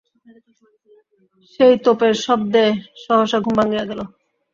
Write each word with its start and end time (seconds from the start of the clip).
সেই 1.53 1.73
তোপের 1.83 2.13
শব্দে 2.25 2.65
সহসা 3.03 3.37
ঘুম 3.43 3.55
ভাঙিয়া 3.59 3.83
গেল। 3.89 3.99